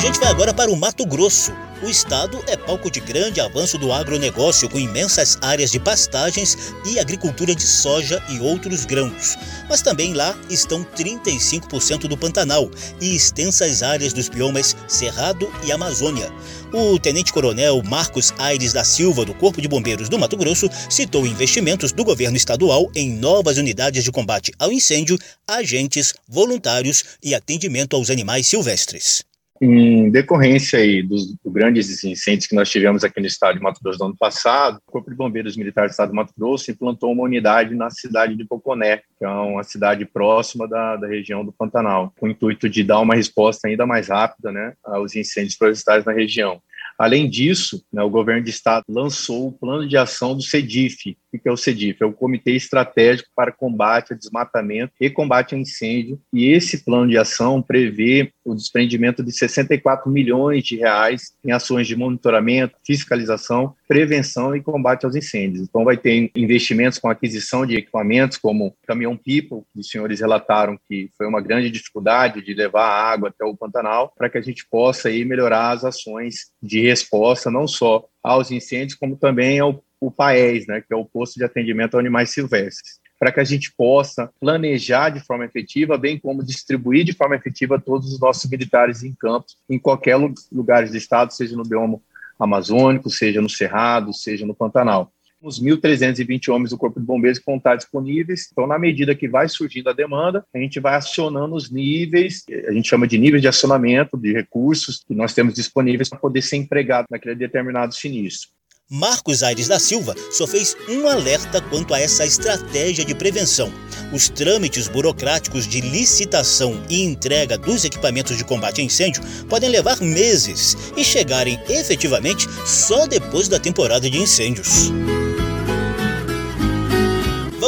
Gente 0.00 0.18
vai 0.18 0.30
agora 0.30 0.54
para 0.54 0.70
o 0.70 0.76
Mato 0.76 1.04
Grosso 1.04 1.52
o 1.82 1.88
estado 1.88 2.44
é 2.46 2.58
palco 2.58 2.90
de 2.90 3.00
grande 3.00 3.40
avanço 3.40 3.78
do 3.78 3.90
agronegócio, 3.90 4.68
com 4.68 4.78
imensas 4.78 5.38
áreas 5.40 5.70
de 5.70 5.80
pastagens 5.80 6.74
e 6.84 6.98
agricultura 6.98 7.54
de 7.54 7.62
soja 7.62 8.22
e 8.28 8.38
outros 8.38 8.84
grãos. 8.84 9.38
Mas 9.66 9.80
também 9.80 10.12
lá 10.12 10.38
estão 10.50 10.84
35% 10.84 12.00
do 12.00 12.18
Pantanal 12.18 12.70
e 13.00 13.16
extensas 13.16 13.82
áreas 13.82 14.12
dos 14.12 14.28
biomas 14.28 14.76
Cerrado 14.86 15.50
e 15.64 15.72
Amazônia. 15.72 16.30
O 16.70 16.98
tenente-coronel 16.98 17.82
Marcos 17.82 18.34
Aires 18.38 18.74
da 18.74 18.84
Silva, 18.84 19.24
do 19.24 19.32
Corpo 19.32 19.62
de 19.62 19.68
Bombeiros 19.68 20.10
do 20.10 20.18
Mato 20.18 20.36
Grosso, 20.36 20.68
citou 20.90 21.26
investimentos 21.26 21.92
do 21.92 22.04
governo 22.04 22.36
estadual 22.36 22.90
em 22.94 23.10
novas 23.10 23.56
unidades 23.56 24.04
de 24.04 24.12
combate 24.12 24.52
ao 24.58 24.70
incêndio, 24.70 25.18
agentes, 25.48 26.12
voluntários 26.28 27.04
e 27.22 27.34
atendimento 27.34 27.96
aos 27.96 28.10
animais 28.10 28.46
silvestres. 28.46 29.29
Em 29.62 30.10
decorrência 30.10 30.78
aí 30.78 31.02
dos, 31.02 31.36
dos, 31.36 31.52
grandes 31.52 32.02
incêndios 32.02 32.46
que 32.46 32.54
nós 32.54 32.70
tivemos 32.70 33.04
aqui 33.04 33.20
no 33.20 33.26
estado 33.26 33.56
de 33.56 33.62
Mato 33.62 33.78
Grosso 33.82 33.98
no 33.98 34.06
ano 34.06 34.16
passado, 34.16 34.78
o 34.78 34.90
Corpo 34.90 35.10
de 35.10 35.16
Bombeiros 35.16 35.54
Militar 35.54 35.86
do 35.86 35.90
estado 35.90 36.08
de 36.08 36.16
Mato 36.16 36.32
Grosso 36.36 36.70
implantou 36.70 37.12
uma 37.12 37.24
unidade 37.24 37.74
na 37.74 37.90
cidade 37.90 38.34
de 38.34 38.46
Poconé, 38.46 39.02
que 39.18 39.24
é 39.24 39.28
uma 39.28 39.62
cidade 39.62 40.06
próxima 40.06 40.66
da, 40.66 40.96
da 40.96 41.06
região 41.06 41.44
do 41.44 41.52
Pantanal, 41.52 42.10
com 42.18 42.26
o 42.26 42.30
intuito 42.30 42.70
de 42.70 42.82
dar 42.82 43.00
uma 43.00 43.14
resposta 43.14 43.68
ainda 43.68 43.84
mais 43.84 44.08
rápida 44.08 44.50
né, 44.50 44.72
aos 44.82 45.14
incêndios 45.14 45.56
florestais 45.56 46.06
na 46.06 46.12
região. 46.12 46.62
Além 47.00 47.28
disso, 47.28 47.82
né, 47.92 48.02
o 48.02 48.10
governo 48.10 48.44
de 48.44 48.50
estado 48.50 48.84
lançou 48.88 49.48
o 49.48 49.52
plano 49.52 49.88
de 49.88 49.96
ação 49.96 50.36
do 50.36 50.42
CEDIF. 50.42 51.16
O 51.32 51.38
que 51.38 51.48
é 51.48 51.52
o 51.52 51.56
CEDIF? 51.56 52.02
É 52.02 52.06
o 52.06 52.12
Comitê 52.12 52.52
Estratégico 52.52 53.28
para 53.34 53.52
Combate 53.52 54.12
a 54.12 54.16
Desmatamento 54.16 54.92
e 55.00 55.08
Combate 55.08 55.54
ao 55.54 55.60
Incêndio. 55.60 56.20
E 56.32 56.46
esse 56.46 56.84
plano 56.84 57.08
de 57.08 57.16
ação 57.16 57.62
prevê 57.62 58.32
o 58.44 58.54
desprendimento 58.54 59.22
de 59.22 59.32
64 59.32 60.10
milhões 60.10 60.64
de 60.64 60.76
reais 60.76 61.32
em 61.44 61.52
ações 61.52 61.86
de 61.86 61.94
monitoramento, 61.94 62.76
fiscalização, 62.84 63.74
prevenção 63.86 64.56
e 64.56 64.62
combate 64.62 65.04
aos 65.04 65.14
incêndios. 65.14 65.62
Então, 65.62 65.84
vai 65.84 65.96
ter 65.96 66.30
investimentos 66.34 66.98
com 66.98 67.08
aquisição 67.08 67.64
de 67.64 67.76
equipamentos 67.76 68.36
como 68.36 68.74
caminhão 68.86 69.16
pipo, 69.16 69.66
que 69.72 69.80
os 69.80 69.88
senhores 69.88 70.20
relataram 70.20 70.78
que 70.88 71.10
foi 71.16 71.26
uma 71.26 71.40
grande 71.40 71.70
dificuldade 71.70 72.42
de 72.42 72.54
levar 72.54 72.86
a 72.86 73.12
água 73.12 73.28
até 73.28 73.44
o 73.44 73.56
Pantanal, 73.56 74.12
para 74.16 74.28
que 74.28 74.38
a 74.38 74.42
gente 74.42 74.66
possa 74.68 75.08
aí 75.08 75.24
melhorar 75.24 75.70
as 75.70 75.84
ações 75.84 76.50
de 76.62 76.80
resposta 76.80 77.50
não 77.50 77.66
só 77.66 78.04
aos 78.22 78.50
incêndios, 78.50 78.98
como 78.98 79.16
também 79.16 79.58
ao 79.58 79.82
o 80.00 80.10
PAES, 80.10 80.66
né, 80.66 80.80
que 80.80 80.92
é 80.92 80.96
o 80.96 81.04
Posto 81.04 81.36
de 81.36 81.44
Atendimento 81.44 81.96
a 81.96 82.00
Animais 82.00 82.30
Silvestres. 82.30 82.98
para 83.18 83.30
que 83.30 83.40
a 83.40 83.44
gente 83.44 83.70
possa 83.76 84.30
planejar 84.40 85.10
de 85.10 85.20
forma 85.20 85.44
efetiva, 85.44 85.98
bem 85.98 86.18
como 86.18 86.42
distribuir 86.42 87.04
de 87.04 87.12
forma 87.12 87.36
efetiva 87.36 87.78
todos 87.78 88.10
os 88.14 88.18
nossos 88.18 88.50
militares 88.50 89.02
em 89.02 89.12
campos, 89.12 89.58
em 89.68 89.78
qualquer 89.78 90.16
lugar 90.50 90.88
do 90.88 90.96
estado, 90.96 91.30
seja 91.30 91.54
no 91.54 91.62
bioma 91.62 92.00
amazônico, 92.38 93.10
seja 93.10 93.42
no 93.42 93.50
Cerrado, 93.50 94.14
seja 94.14 94.46
no 94.46 94.54
Pantanal. 94.54 95.12
Os 95.42 95.62
1.320 95.62 96.50
homens 96.50 96.70
do 96.70 96.78
Corpo 96.78 97.00
de 97.00 97.06
Bombeiros 97.06 97.40
vão 97.44 97.56
estar 97.56 97.74
disponíveis. 97.74 98.48
Então, 98.52 98.66
na 98.66 98.78
medida 98.78 99.14
que 99.14 99.26
vai 99.26 99.48
surgindo 99.48 99.88
a 99.88 99.92
demanda, 99.94 100.44
a 100.54 100.58
gente 100.58 100.78
vai 100.80 100.94
acionando 100.94 101.54
os 101.54 101.70
níveis, 101.70 102.44
a 102.68 102.72
gente 102.72 102.88
chama 102.88 103.06
de 103.06 103.18
níveis 103.18 103.40
de 103.40 103.48
acionamento 103.48 104.18
de 104.18 104.32
recursos 104.32 105.02
que 105.06 105.14
nós 105.14 105.32
temos 105.34 105.54
disponíveis 105.54 106.10
para 106.10 106.18
poder 106.18 106.42
ser 106.42 106.56
empregado 106.56 107.06
naquele 107.10 107.34
determinado 107.34 107.94
sinistro. 107.94 108.50
Marcos 108.92 109.44
Aires 109.44 109.68
da 109.68 109.78
Silva 109.78 110.16
só 110.32 110.48
fez 110.48 110.76
um 110.88 111.06
alerta 111.06 111.60
quanto 111.60 111.94
a 111.94 112.00
essa 112.00 112.26
estratégia 112.26 113.04
de 113.04 113.14
prevenção. 113.14 113.72
Os 114.12 114.28
trâmites 114.28 114.88
burocráticos 114.88 115.64
de 115.68 115.80
licitação 115.80 116.82
e 116.90 117.04
entrega 117.04 117.56
dos 117.56 117.84
equipamentos 117.84 118.36
de 118.36 118.44
combate 118.44 118.80
a 118.80 118.84
incêndio 118.84 119.22
podem 119.48 119.70
levar 119.70 120.00
meses 120.00 120.76
e 120.96 121.04
chegarem 121.04 121.60
efetivamente 121.68 122.48
só 122.66 123.06
depois 123.06 123.46
da 123.46 123.60
temporada 123.60 124.10
de 124.10 124.18
incêndios. 124.18 124.90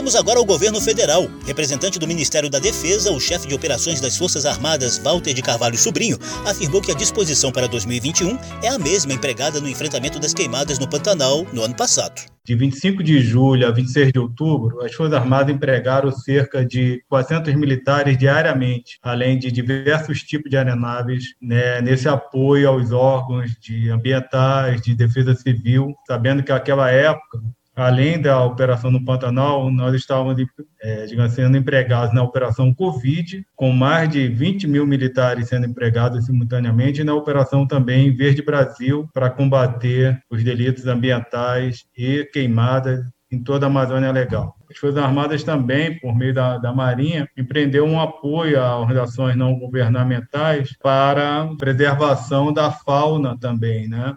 Vamos 0.03 0.17
agora 0.17 0.41
ao 0.41 0.45
governo 0.45 0.81
federal. 0.81 1.29
Representante 1.47 1.97
do 1.97 2.09
Ministério 2.09 2.51
da 2.51 2.59
Defesa, 2.59 3.13
o 3.13 3.21
chefe 3.21 3.47
de 3.47 3.55
operações 3.55 4.01
das 4.01 4.17
Forças 4.17 4.45
Armadas, 4.45 4.99
Walter 4.99 5.33
de 5.33 5.41
Carvalho 5.41 5.79
Sobrinho, 5.79 6.19
afirmou 6.45 6.83
que 6.83 6.91
a 6.91 6.95
disposição 6.97 7.53
para 7.53 7.69
2021 7.69 8.37
é 8.65 8.69
a 8.69 8.81
mesma 8.81 9.13
empregada 9.13 9.61
no 9.61 9.69
enfrentamento 9.69 10.19
das 10.19 10.35
queimadas 10.35 10.81
no 10.81 10.91
Pantanal 10.91 11.47
no 11.53 11.63
ano 11.63 11.77
passado. 11.77 12.21
De 12.45 12.57
25 12.57 13.01
de 13.01 13.21
julho 13.21 13.65
a 13.65 13.71
26 13.71 14.11
de 14.13 14.19
outubro, 14.19 14.85
as 14.85 14.93
Forças 14.93 15.15
Armadas 15.15 15.55
empregaram 15.55 16.11
cerca 16.11 16.67
de 16.67 17.01
400 17.09 17.55
militares 17.55 18.19
diariamente, 18.19 18.99
além 19.05 19.39
de 19.39 19.53
diversos 19.53 20.25
tipos 20.25 20.51
de 20.51 20.57
aeronaves, 20.57 21.27
né, 21.41 21.81
nesse 21.81 22.09
apoio 22.09 22.69
aos 22.69 22.91
órgãos 22.91 23.53
de 23.61 23.89
ambientais, 23.89 24.83
de 24.83 24.97
defesa 24.97 25.33
civil, 25.37 25.95
sabendo 26.09 26.43
que 26.43 26.51
naquela 26.51 26.91
época 26.91 27.39
além 27.75 28.21
da 28.21 28.45
operação 28.45 28.91
no 28.91 29.05
Pantanal, 29.05 29.71
nós 29.71 29.95
estávamos, 29.95 30.43
é, 30.81 31.07
digamos, 31.07 31.33
sendo 31.33 31.57
empregados 31.57 32.15
na 32.15 32.23
operação 32.23 32.73
Covid, 32.75 33.45
com 33.57 33.73
mais 33.73 34.09
de 34.09 34.29
20 34.29 34.67
mil 34.67 34.87
militares 34.87 35.49
sendo 35.49 35.67
empregados 35.67 36.27
simultaneamente, 36.27 37.01
e 37.01 37.05
na 37.05 37.15
operação 37.15 37.67
também 37.67 38.15
Verde 38.15 38.43
Brasil, 38.43 39.09
para 39.13 39.31
combater 39.31 40.21
os 40.31 40.45
delitos 40.45 40.87
ambientais 40.87 41.85
e 41.97 42.25
queimadas 42.33 43.01
em 43.31 43.43
toda 43.43 43.65
a 43.65 43.69
Amazônia 43.69 44.13
Legal. 44.13 44.55
As 44.71 44.77
Forças 44.77 45.03
Armadas 45.03 45.43
também, 45.43 45.99
por 45.99 46.15
meio 46.15 46.35
da, 46.35 46.59
da 46.59 46.73
Marinha, 46.73 47.27
empreendeu 47.37 47.87
um 47.87 47.99
apoio 47.99 48.61
a 48.61 48.79
organizações 48.79 49.35
não 49.35 49.59
governamentais 49.59 50.77
para 50.83 51.49
preservação 51.59 52.53
da 52.53 52.71
fauna 52.71 53.39
também, 53.39 53.89
né? 53.89 54.15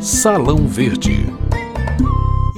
Salão 0.00 0.66
Verde 0.66 1.41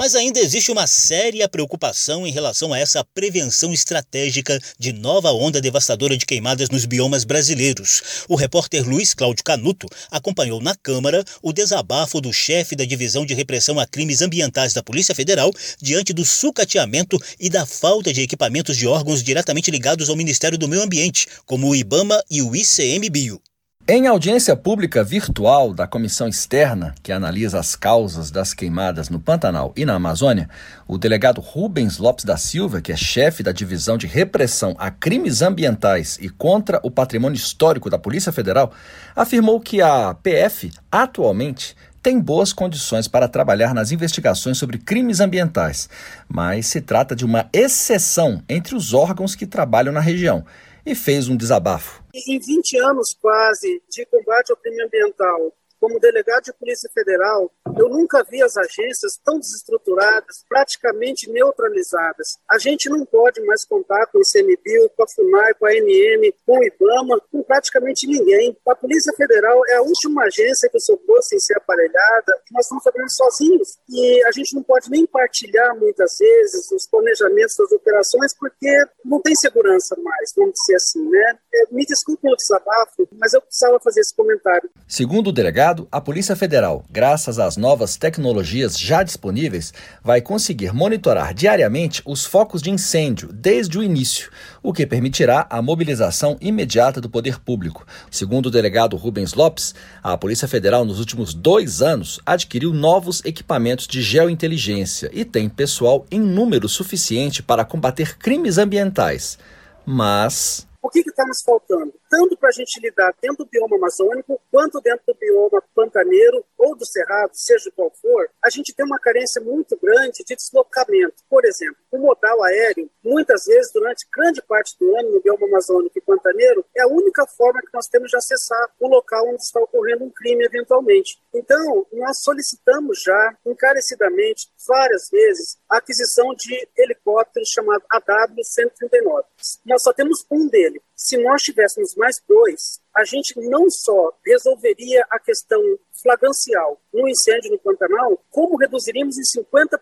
mas 0.05 0.15
ainda 0.15 0.39
existe 0.39 0.71
uma 0.71 0.87
séria 0.87 1.49
preocupação 1.49 2.27
em 2.27 2.31
relação 2.31 2.75
a 2.75 2.79
essa 2.79 3.03
prevenção 3.03 3.73
estratégica 3.73 4.61
de 4.79 4.93
nova 4.93 5.33
onda 5.33 5.63
devastadora 5.63 6.15
de 6.15 6.27
queimadas 6.27 6.69
nos 6.69 6.85
biomas 6.85 7.25
brasileiros. 7.25 8.03
O 8.29 8.37
repórter 8.37 8.87
Luiz 8.87 9.15
Cláudio 9.15 9.43
Canuto 9.43 9.89
acompanhou 10.11 10.61
na 10.61 10.75
Câmara 10.75 11.25
o 11.43 11.55
desabafo 11.55 12.21
do 12.21 12.35
chefe 12.35 12.77
da 12.77 12.85
Divisão 12.85 13.25
de 13.25 13.33
Repressão 13.33 13.81
a 13.81 13.87
Crimes 13.87 14.21
Ambientais 14.21 14.75
da 14.75 14.83
Polícia 14.83 15.15
Federal 15.15 15.51
diante 15.81 16.13
do 16.13 16.23
sucateamento 16.23 17.19
e 17.41 17.49
da 17.49 17.65
falta 17.65 18.13
de 18.13 18.21
equipamentos 18.21 18.77
de 18.77 18.87
órgãos 18.87 19.23
diretamente 19.23 19.71
ligados 19.71 20.11
ao 20.11 20.17
Ministério 20.17 20.59
do 20.59 20.69
Meio 20.69 20.83
Ambiente, 20.83 21.27
como 21.47 21.67
o 21.67 21.75
IBAMA 21.75 22.23
e 22.31 22.43
o 22.43 22.55
ICMBio. 22.55 23.41
Em 23.87 24.07
audiência 24.07 24.57
pública 24.57 25.05
virtual 25.05 25.75
da 25.75 25.87
comissão 25.87 26.27
externa 26.27 26.95
que 27.03 27.13
analisa 27.13 27.61
as 27.61 27.77
causas 27.77 28.31
das 28.31 28.55
queimadas 28.55 29.11
no 29.11 29.21
Pantanal 29.21 29.75
e 29.77 29.85
na 29.85 29.93
Amazônia, 29.93 30.49
o 30.89 30.97
delegado 30.97 31.39
Rubens 31.43 31.99
Lopes 31.99 32.25
da 32.25 32.39
Silva, 32.39 32.81
que 32.81 32.93
é 32.93 32.97
chefe 32.97 33.43
da 33.43 33.53
divisão 33.53 33.99
de 33.99 34.07
repressão 34.07 34.75
a 34.79 34.91
crimes 34.91 35.43
ambientais 35.43 36.19
e 36.19 36.31
contra 36.31 36.81
o 36.83 36.91
patrimônio 36.91 37.37
histórico 37.37 37.91
da 37.91 37.99
Polícia 37.99 38.33
Federal, 38.33 38.73
afirmou 39.15 39.61
que 39.61 39.83
a 39.83 40.15
PF 40.15 40.73
atualmente 40.91 41.77
tem 42.03 42.19
boas 42.19 42.55
condições 42.55 43.07
para 43.07 43.29
trabalhar 43.29 43.75
nas 43.75 43.93
investigações 43.93 44.57
sobre 44.57 44.79
crimes 44.79 45.21
ambientais, 45.21 45.91
mas 46.27 46.69
se 46.69 46.81
trata 46.81 47.15
de 47.15 47.27
uma 47.27 47.51
exceção 47.53 48.43
entre 48.49 48.75
os 48.75 48.95
órgãos 48.95 49.35
que 49.35 49.45
trabalham 49.45 49.93
na 49.93 50.01
região 50.01 50.43
e 50.87 50.95
fez 50.95 51.29
um 51.29 51.37
desabafo. 51.37 52.03
Em 52.15 52.39
20 52.39 52.79
anos 52.79 53.17
quase 53.21 53.83
de 53.89 54.07
combate 54.07 54.51
ao 54.51 54.57
crime 54.57 54.83
ambiental, 54.83 55.53
como 55.85 56.01
delegado 56.01 56.45
de 56.45 56.53
Polícia 56.55 56.89
Federal, 56.95 57.53
eu 57.77 57.91
nunca 57.91 58.25
vi 58.25 58.43
as 58.43 58.57
agências 58.57 59.21
tão 59.23 59.39
desestruturadas, 59.39 60.43
praticamente 60.49 61.31
neutralizadas. 61.31 62.39
A 62.51 62.57
gente 62.57 62.89
não 62.89 63.05
pode 63.05 63.45
mais 63.45 63.67
contar 63.67 64.07
com 64.07 64.17
o 64.17 64.23
ICMBio, 64.23 64.91
com 64.97 65.03
a 65.03 65.09
FUNAI, 65.09 65.53
com 65.55 65.67
a 65.67 65.71
ANM, 65.71 66.33
com 66.47 66.59
o 66.59 66.65
IBAMA, 66.65 67.21
com 67.31 67.43
praticamente 67.43 68.07
ninguém. 68.07 68.57
A 68.67 68.75
Polícia 68.75 69.13
Federal 69.15 69.61
é 69.69 69.77
a 69.77 69.83
última 69.83 70.25
agência 70.25 70.71
que 70.71 70.81
socorro 70.81 71.23
sem 71.23 71.39
ser 71.39 71.59
aparelhada, 71.59 72.33
nós 72.53 72.65
estamos 72.65 72.83
fazendo 72.83 73.11
sozinhos. 73.11 73.77
E 73.91 74.25
a 74.25 74.33
gente 74.33 74.55
não 74.55 74.63
pode 74.63 74.89
nem 74.91 75.07
partilhar 75.07 75.79
muitas 75.79 76.17
vezes 76.19 76.71
os 76.73 76.87
planejamentos 76.87 77.57
das 77.59 77.73
operações, 77.73 78.35
porque 78.39 78.85
não 79.05 79.21
tem 79.21 79.35
segurança 79.35 79.95
mais, 80.01 80.33
vamos 80.35 80.55
dizer 80.55 80.77
assim, 80.77 81.11
né? 81.11 81.39
É, 81.55 81.75
me 81.75 81.85
desculpe 81.85 82.27
o 82.27 82.37
desabafo, 82.37 83.07
mas 83.19 83.35
eu 83.35 83.43
precisava 83.43 83.79
fazer 83.81 84.01
esse 84.01 84.15
comentário. 84.15 84.71
Segundo 84.89 85.29
o 85.29 85.33
delegado, 85.33 85.74
a 85.91 86.01
Polícia 86.01 86.35
Federal, 86.37 86.85
graças 86.91 87.39
às 87.39 87.57
novas 87.57 87.97
tecnologias 87.97 88.79
já 88.79 89.03
disponíveis, 89.03 89.73
vai 90.03 90.21
conseguir 90.21 90.73
monitorar 90.73 91.35
diariamente 91.35 92.03
os 92.05 92.25
focos 92.25 92.63
de 92.63 92.71
incêndio 92.71 93.31
desde 93.33 93.79
o 93.79 93.83
início, 93.83 94.31
o 94.63 94.73
que 94.73 94.87
permitirá 94.87 95.47
a 95.51 95.61
mobilização 95.61 96.37
imediata 96.41 97.01
do 97.01 97.09
poder 97.09 97.39
público. 97.39 97.87
Segundo 98.11 98.47
o 98.47 98.51
delegado 98.51 98.97
Rubens 98.97 99.35
Lopes, 99.35 99.75
a 100.03 100.17
Polícia 100.17 100.49
Federal, 100.49 100.85
nos 100.85 100.99
últimos 100.99 101.35
dois 101.35 101.83
anos, 101.83 102.21
adquiriu 102.25 102.73
novos 102.73 103.23
equipamentos 103.25 103.87
de 103.87 104.03
geointeligência 104.03 105.11
e 105.13 105.25
tem 105.25 105.49
pessoal 105.49 106.07
em 106.11 106.21
número 106.21 106.69
suficiente 106.69 107.43
para 107.43 107.65
combater 107.65 108.17
crimes 108.19 108.59
ambientais. 108.59 109.39
Mas. 109.87 110.67
O 110.85 110.91
que 110.91 111.01
está 111.01 111.25
nos 111.25 111.41
faltando? 111.41 111.95
tanto 112.11 112.37
para 112.37 112.51
a 112.51 112.53
gente 112.53 112.79
lidar 112.79 113.15
dentro 113.19 113.43
do 113.43 113.51
bioma 113.51 113.77
amazônico, 113.77 114.39
quanto 114.51 114.83
dentro 114.83 115.03
do 115.07 115.15
bioma 115.15 115.63
pantaneiro 115.75 116.45
ou 116.65 116.75
do 116.75 116.87
cerrado, 116.87 117.31
seja 117.35 117.71
qual 117.77 117.91
for, 117.91 118.31
a 118.43 118.49
gente 118.49 118.75
tem 118.75 118.87
uma 118.87 118.99
carência 118.99 119.41
muito 119.43 119.77
grande 119.77 120.25
de 120.25 120.35
deslocamento. 120.35 121.23
Por 121.29 121.45
exemplo, 121.45 121.77
o 121.93 121.99
modal 121.99 122.43
aéreo, 122.43 122.91
muitas 123.05 123.45
vezes, 123.45 123.71
durante 123.73 124.07
grande 124.11 124.41
parte 124.43 124.77
do 124.79 124.97
ano 124.97 125.13
no 125.13 125.21
bioma 125.21 125.47
amazônico 125.47 125.99
e 125.99 126.01
pantaneiro, 126.01 126.65
é 126.77 126.83
a 126.83 126.89
única 126.89 127.27
forma 127.27 127.61
que 127.61 127.75
nós 127.75 127.87
temos 127.87 128.11
de 128.11 128.17
acessar 128.17 128.67
o 128.81 128.89
local 128.89 129.29
onde 129.29 129.43
está 129.43 129.61
ocorrendo 129.61 130.05
um 130.05 130.11
crime 130.11 130.45
eventualmente. 130.45 131.21
Então, 131.35 131.87
nós 131.93 132.21
solicitamos 132.21 133.03
já, 133.03 133.37
encarecidamente, 133.45 134.49
várias 134.67 135.11
vezes, 135.11 135.59
a 135.69 135.79
aquisição 135.79 136.35
de 136.35 136.69
helicópteros 136.77 137.51
chamado 137.51 137.83
AW-139. 137.93 139.25
Nós 139.67 139.83
só 139.83 139.93
temos 139.93 140.25
um 140.31 140.49
dele. 140.49 140.81
Se 140.97 141.17
nós 141.19 141.43
tivéssemos 141.43 141.95
mais 141.97 142.17
dois, 142.29 142.79
a 142.97 143.05
gente 143.05 143.35
não 143.49 143.69
só 143.69 144.13
resolveria 144.25 145.05
a 145.11 145.19
questão 145.19 145.61
flagrancial 146.01 146.81
no 146.93 147.09
incêndio 147.09 147.51
no 147.51 147.59
Pantanal, 147.59 148.23
como 148.31 148.57
reduziríamos 148.57 149.17
em 149.19 149.41
50% 149.41 149.79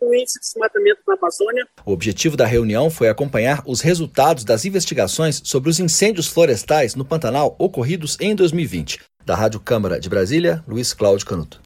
o 0.00 0.14
índice 0.14 0.40
de 0.40 0.46
desmatamento 0.46 1.00
na 1.06 1.14
Amazônia. 1.14 1.66
O 1.86 1.92
objetivo 1.92 2.36
da 2.36 2.46
reunião 2.46 2.90
foi 2.90 3.08
acompanhar 3.08 3.62
os 3.66 3.80
resultados 3.80 4.42
das 4.42 4.64
investigações 4.64 5.40
sobre 5.44 5.70
os 5.70 5.78
incêndios 5.78 6.26
florestais 6.26 6.96
no 6.96 7.04
Pantanal 7.04 7.54
ocorridos 7.58 8.16
em 8.20 8.34
2020. 8.34 9.00
Da 9.24 9.36
Rádio 9.36 9.60
Câmara 9.60 10.00
de 10.00 10.08
Brasília, 10.08 10.62
Luiz 10.66 10.92
Cláudio 10.92 11.26
Canuto. 11.26 11.60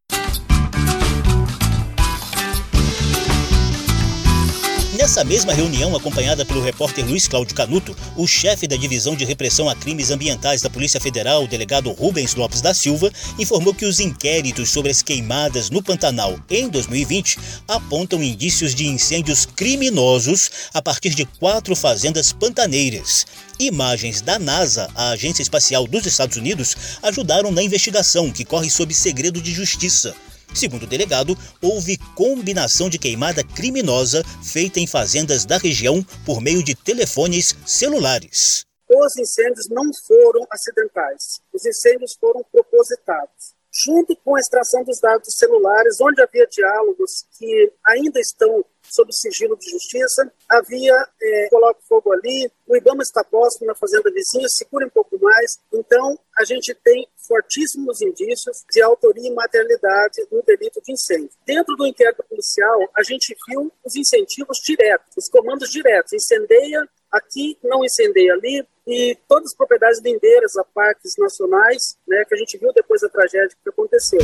Nessa 5.09 5.25
mesma 5.25 5.55
reunião, 5.55 5.97
acompanhada 5.97 6.45
pelo 6.45 6.63
repórter 6.63 7.03
Luiz 7.03 7.27
Cláudio 7.27 7.57
Canuto, 7.57 7.97
o 8.15 8.27
chefe 8.27 8.67
da 8.67 8.77
Divisão 8.77 9.17
de 9.17 9.25
Repressão 9.25 9.67
a 9.67 9.75
Crimes 9.75 10.11
Ambientais 10.11 10.61
da 10.61 10.69
Polícia 10.69 11.01
Federal, 11.01 11.45
o 11.45 11.49
delegado 11.49 11.91
Rubens 11.93 12.35
Lopes 12.35 12.61
da 12.61 12.75
Silva, 12.75 13.11
informou 13.39 13.73
que 13.73 13.87
os 13.87 14.01
inquéritos 14.01 14.69
sobre 14.69 14.91
as 14.91 15.01
queimadas 15.01 15.71
no 15.71 15.83
Pantanal 15.83 16.39
em 16.51 16.69
2020 16.69 17.39
apontam 17.67 18.23
indícios 18.23 18.75
de 18.75 18.87
incêndios 18.87 19.47
criminosos 19.47 20.51
a 20.75 20.83
partir 20.83 21.15
de 21.15 21.25
quatro 21.25 21.75
fazendas 21.75 22.31
pantaneiras. 22.31 23.27
Imagens 23.59 24.21
da 24.21 24.39
NASA, 24.39 24.91
a 24.95 25.09
Agência 25.13 25.41
Espacial 25.41 25.87
dos 25.87 26.05
Estados 26.05 26.37
Unidos, 26.37 26.77
ajudaram 27.03 27.51
na 27.51 27.63
investigação, 27.63 28.31
que 28.31 28.45
corre 28.45 28.69
sob 28.69 28.93
segredo 28.93 29.41
de 29.41 29.55
justiça. 29.55 30.15
Segundo 30.55 30.85
o 30.85 30.87
delegado, 30.87 31.37
houve 31.63 31.99
combinação 32.15 32.89
de 32.89 32.99
queimada 32.99 33.45
criminosa 33.45 34.23
feita 34.43 34.81
em 34.81 34.87
fazendas 34.87 35.45
da 35.45 35.59
região 35.59 36.05
por 36.25 36.41
meio 36.41 36.63
de 36.63 36.75
telefones 36.75 37.57
celulares. 37.67 38.65
Os 38.89 39.17
incêndios 39.17 39.69
não 39.69 39.91
foram 40.07 40.47
acidentais, 40.51 41.41
os 41.53 41.65
incêndios 41.65 42.17
foram 42.19 42.43
propositados 42.51 43.59
junto 43.85 44.17
com 44.17 44.35
a 44.35 44.41
extração 44.41 44.83
dos 44.83 44.99
dados 45.01 45.35
celulares, 45.35 46.01
onde 46.01 46.21
havia 46.21 46.47
diálogos 46.47 47.27
que 47.39 47.73
ainda 47.87 48.19
estão 48.19 48.65
sob 48.91 49.13
sigilo 49.13 49.57
de 49.57 49.71
justiça, 49.71 50.31
havia 50.49 50.95
é, 51.21 51.49
coloca 51.51 51.81
fogo 51.89 52.13
ali, 52.13 52.51
o 52.67 52.77
Ibama 52.77 53.03
está 53.03 53.25
posto 53.25 53.65
na 53.65 53.75
fazenda 53.75 54.11
vizinha, 54.11 54.49
segura 54.49 54.87
um 54.87 54.91
pouco 54.91 55.19
mais, 55.21 55.59
então 55.73 56.19
a 56.39 56.45
gente 56.45 56.75
tem 56.75 57.07
fortíssimos 57.27 58.01
indícios 58.01 58.65
de 58.71 58.81
autoria 58.81 59.29
e 59.29 59.35
materialidade 59.35 60.27
no 60.31 60.43
delito 60.43 60.81
de 60.83 60.93
incêndio. 60.93 61.31
Dentro 61.45 61.77
do 61.77 61.87
inquérito 61.87 62.25
policial, 62.29 62.89
a 62.97 63.03
gente 63.03 63.37
viu 63.49 63.73
os 63.85 63.97
incentivos 63.97 64.59
diretos, 64.65 65.17
os 65.17 65.29
comandos 65.29 65.71
diretos, 65.71 66.13
incendeia 66.13 66.89
aqui, 67.11 67.59
não 67.63 67.85
incendeia 67.85 68.35
ali, 68.35 68.67
e 68.87 69.17
todas 69.29 69.51
as 69.51 69.57
propriedades 69.57 70.01
lindeiras 70.03 70.57
a 70.57 70.65
parques 70.65 71.15
nacionais, 71.19 71.99
né, 72.07 72.25
que 72.27 72.35
a 72.35 72.39
gente 72.39 72.57
viu 72.59 72.73
depois 72.73 73.01
da 73.01 73.09
tragédia 73.09 73.57
que 73.63 73.69
aconteceu. 73.69 74.21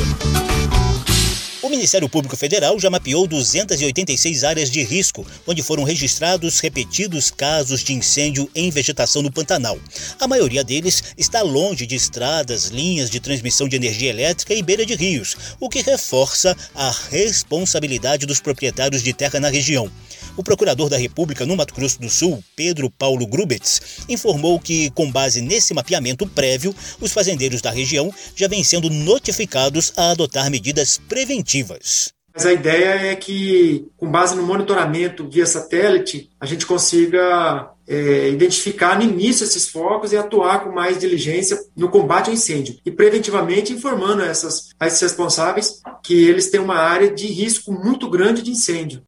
O 1.65 1.69
Ministério 1.69 2.07
Público 2.07 2.37
Federal 2.37 2.79
já 2.79 2.91
mapeou 2.91 3.25
286 3.25 4.43
áreas 4.43 4.69
de 4.69 4.83
risco, 4.83 5.25
onde 5.47 5.63
foram 5.63 5.81
registrados 5.81 6.59
repetidos 6.59 7.31
casos 7.31 7.83
de 7.83 7.91
incêndio 7.91 8.47
em 8.53 8.69
vegetação 8.69 9.23
no 9.23 9.31
Pantanal. 9.31 9.79
A 10.19 10.27
maioria 10.27 10.63
deles 10.63 11.03
está 11.17 11.41
longe 11.41 11.87
de 11.87 11.95
estradas, 11.95 12.65
linhas 12.65 13.09
de 13.09 13.19
transmissão 13.19 13.67
de 13.67 13.77
energia 13.77 14.11
elétrica 14.11 14.53
e 14.53 14.61
beira 14.61 14.85
de 14.85 14.93
rios, 14.93 15.35
o 15.59 15.67
que 15.67 15.81
reforça 15.81 16.55
a 16.75 16.91
responsabilidade 17.09 18.27
dos 18.27 18.39
proprietários 18.39 19.01
de 19.01 19.11
terra 19.11 19.39
na 19.39 19.49
região. 19.49 19.91
O 20.37 20.43
procurador 20.43 20.89
da 20.89 20.97
República 20.97 21.45
no 21.45 21.55
Mato 21.55 21.73
Grosso 21.73 21.99
do 22.01 22.09
Sul, 22.09 22.43
Pedro 22.57 22.89
Paulo 22.89 23.25
Grubetz, 23.25 24.05
informou 24.09 24.59
que, 24.59 24.89
com 24.91 25.09
base 25.09 25.41
nesse 25.41 25.73
mapeamento 25.73 26.27
prévio, 26.27 26.75
os 26.99 27.13
fazendeiros 27.13 27.61
da 27.61 27.71
região 27.71 28.13
já 28.35 28.45
vêm 28.45 28.61
sendo 28.61 28.89
notificados 28.89 29.93
a 29.95 30.11
adotar 30.11 30.51
medidas 30.51 30.99
preventivas. 31.07 32.13
Mas 32.33 32.45
a 32.45 32.51
ideia 32.51 33.11
é 33.11 33.15
que, 33.15 33.87
com 33.95 34.11
base 34.11 34.35
no 34.35 34.43
monitoramento 34.43 35.25
via 35.29 35.45
satélite, 35.45 36.29
a 36.37 36.45
gente 36.45 36.65
consiga 36.65 37.71
é, 37.87 38.27
identificar 38.27 38.99
no 38.99 39.05
início 39.05 39.45
esses 39.45 39.69
focos 39.69 40.11
e 40.11 40.17
atuar 40.17 40.65
com 40.65 40.71
mais 40.73 40.99
diligência 40.99 41.57
no 41.77 41.87
combate 41.87 42.27
ao 42.27 42.33
incêndio. 42.33 42.75
E 42.85 42.91
preventivamente 42.91 43.71
informando 43.71 44.21
essas, 44.21 44.71
a 44.77 44.85
esses 44.85 44.99
responsáveis 44.99 45.79
que 46.03 46.27
eles 46.27 46.49
têm 46.49 46.59
uma 46.59 46.75
área 46.75 47.09
de 47.09 47.25
risco 47.27 47.71
muito 47.71 48.09
grande 48.09 48.41
de 48.41 48.51
incêndio 48.51 49.01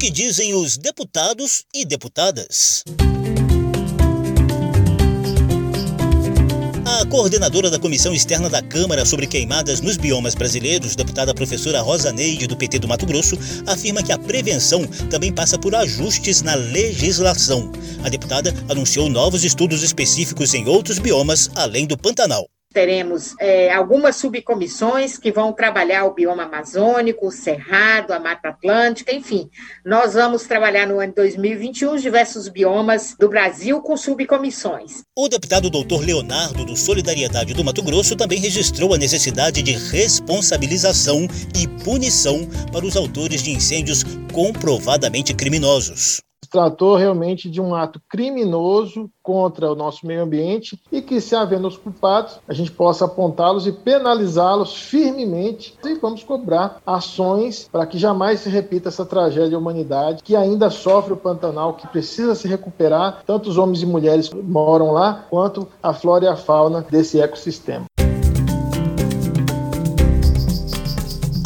que 0.00 0.10
dizem 0.10 0.54
os 0.54 0.78
deputados 0.78 1.62
e 1.74 1.84
deputadas. 1.84 2.82
A 6.86 7.04
coordenadora 7.04 7.68
da 7.68 7.78
Comissão 7.78 8.14
Externa 8.14 8.48
da 8.48 8.62
Câmara 8.62 9.04
sobre 9.04 9.26
Queimadas 9.26 9.82
nos 9.82 9.98
Biomas 9.98 10.34
Brasileiros, 10.34 10.96
deputada 10.96 11.34
professora 11.34 11.82
Rosa 11.82 12.10
Neide, 12.12 12.46
do 12.46 12.56
PT 12.56 12.78
do 12.78 12.88
Mato 12.88 13.04
Grosso, 13.04 13.38
afirma 13.66 14.02
que 14.02 14.10
a 14.10 14.18
prevenção 14.18 14.86
também 15.10 15.34
passa 15.34 15.58
por 15.58 15.74
ajustes 15.74 16.40
na 16.40 16.54
legislação. 16.54 17.70
A 18.02 18.08
deputada 18.08 18.54
anunciou 18.70 19.10
novos 19.10 19.44
estudos 19.44 19.82
específicos 19.82 20.54
em 20.54 20.66
outros 20.66 20.98
biomas 20.98 21.50
além 21.54 21.86
do 21.86 21.98
Pantanal. 21.98 22.48
Teremos 22.72 23.34
é, 23.40 23.72
algumas 23.72 24.14
subcomissões 24.14 25.18
que 25.18 25.32
vão 25.32 25.52
trabalhar 25.52 26.04
o 26.04 26.14
bioma 26.14 26.44
amazônico, 26.44 27.26
o 27.26 27.30
cerrado, 27.32 28.12
a 28.12 28.20
Mata 28.20 28.50
Atlântica, 28.50 29.12
enfim. 29.12 29.50
Nós 29.84 30.14
vamos 30.14 30.44
trabalhar 30.44 30.86
no 30.86 31.00
ano 31.00 31.12
2021 31.12 31.94
os 31.94 32.02
diversos 32.02 32.48
biomas 32.48 33.16
do 33.18 33.28
Brasil 33.28 33.82
com 33.82 33.96
subcomissões. 33.96 35.02
O 35.18 35.28
deputado 35.28 35.68
doutor 35.68 36.00
Leonardo, 36.00 36.64
do 36.64 36.76
Solidariedade 36.76 37.54
do 37.54 37.64
Mato 37.64 37.82
Grosso, 37.82 38.14
também 38.14 38.38
registrou 38.38 38.94
a 38.94 38.98
necessidade 38.98 39.62
de 39.62 39.72
responsabilização 39.72 41.26
e 41.58 41.66
punição 41.82 42.46
para 42.72 42.86
os 42.86 42.96
autores 42.96 43.42
de 43.42 43.50
incêndios 43.50 44.04
comprovadamente 44.32 45.34
criminosos 45.34 46.20
tratou 46.50 46.96
realmente 46.96 47.48
de 47.48 47.60
um 47.60 47.74
ato 47.74 48.00
criminoso 48.08 49.10
contra 49.22 49.70
o 49.70 49.76
nosso 49.76 50.06
meio 50.06 50.22
ambiente 50.22 50.80
e 50.90 51.00
que, 51.00 51.20
se 51.20 51.36
havendo 51.36 51.68
os 51.68 51.76
culpados, 51.76 52.40
a 52.48 52.52
gente 52.52 52.72
possa 52.72 53.04
apontá-los 53.04 53.66
e 53.66 53.72
penalizá-los 53.72 54.74
firmemente 54.74 55.78
e 55.84 55.94
vamos 55.94 56.24
cobrar 56.24 56.80
ações 56.84 57.68
para 57.70 57.86
que 57.86 57.98
jamais 57.98 58.40
se 58.40 58.48
repita 58.48 58.88
essa 58.88 59.04
tragédia 59.04 59.50
da 59.50 59.58
humanidade 59.58 60.22
que 60.22 60.34
ainda 60.34 60.70
sofre 60.70 61.12
o 61.12 61.16
Pantanal, 61.16 61.74
que 61.74 61.86
precisa 61.86 62.34
se 62.34 62.48
recuperar, 62.48 63.22
tanto 63.24 63.48
os 63.48 63.58
homens 63.58 63.82
e 63.82 63.86
mulheres 63.86 64.28
que 64.28 64.36
moram 64.36 64.90
lá, 64.92 65.26
quanto 65.30 65.68
a 65.82 65.92
flora 65.92 66.24
e 66.24 66.28
a 66.28 66.36
fauna 66.36 66.84
desse 66.88 67.20
ecossistema. 67.20 67.89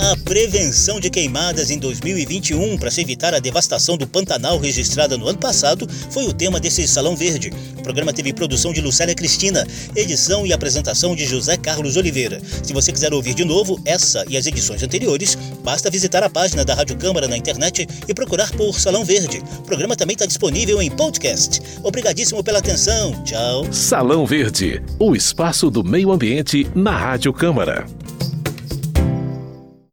A 0.04 0.18
prevenção 0.18 1.00
de 1.00 1.08
queimadas 1.08 1.70
em 1.70 1.78
2021 1.78 2.76
para 2.76 2.90
se 2.90 3.00
evitar 3.00 3.32
a 3.32 3.38
devastação 3.38 3.96
do 3.96 4.06
Pantanal 4.06 4.58
registrada 4.58 5.16
no 5.16 5.26
ano 5.26 5.38
passado 5.38 5.88
foi 6.10 6.26
o 6.26 6.32
tema 6.34 6.60
desse 6.60 6.86
Salão 6.86 7.16
Verde. 7.16 7.50
O 7.78 7.82
programa 7.82 8.12
teve 8.12 8.30
produção 8.34 8.70
de 8.70 8.82
Lucélia 8.82 9.14
Cristina, 9.14 9.66
edição 9.96 10.44
e 10.44 10.52
apresentação 10.52 11.16
de 11.16 11.24
José 11.24 11.56
Carlos 11.56 11.96
Oliveira. 11.96 12.38
Se 12.62 12.74
você 12.74 12.92
quiser 12.92 13.14
ouvir 13.14 13.32
de 13.32 13.46
novo 13.46 13.80
essa 13.86 14.26
e 14.28 14.36
as 14.36 14.46
edições 14.46 14.82
anteriores, 14.82 15.38
basta 15.62 15.90
visitar 15.90 16.22
a 16.22 16.28
página 16.28 16.66
da 16.66 16.74
Rádio 16.74 16.98
Câmara 16.98 17.26
na 17.26 17.38
internet 17.38 17.88
e 18.06 18.12
procurar 18.12 18.50
por 18.52 18.78
Salão 18.78 19.06
Verde. 19.06 19.42
O 19.60 19.62
programa 19.62 19.96
também 19.96 20.12
está 20.12 20.26
disponível 20.26 20.82
em 20.82 20.90
podcast. 20.90 21.62
Obrigadíssimo 21.82 22.44
pela 22.44 22.58
atenção. 22.58 23.24
Tchau. 23.24 23.72
Salão 23.72 24.26
Verde, 24.26 24.82
o 24.98 25.16
espaço 25.16 25.70
do 25.70 25.82
meio 25.82 26.12
ambiente 26.12 26.66
na 26.74 26.94
Rádio 26.94 27.32
Câmara. 27.32 27.86